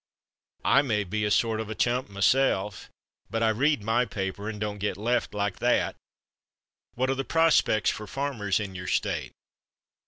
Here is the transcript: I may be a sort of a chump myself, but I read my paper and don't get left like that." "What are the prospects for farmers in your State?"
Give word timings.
I 0.65 0.81
may 0.81 1.03
be 1.03 1.25
a 1.25 1.29
sort 1.29 1.59
of 1.59 1.69
a 1.69 1.75
chump 1.75 2.09
myself, 2.09 2.89
but 3.29 3.43
I 3.43 3.49
read 3.49 3.83
my 3.83 4.03
paper 4.03 4.49
and 4.49 4.59
don't 4.59 4.79
get 4.79 4.97
left 4.97 5.31
like 5.35 5.59
that." 5.59 5.95
"What 6.95 7.11
are 7.11 7.15
the 7.15 7.23
prospects 7.23 7.91
for 7.91 8.07
farmers 8.07 8.59
in 8.59 8.73
your 8.73 8.87
State?" 8.87 9.33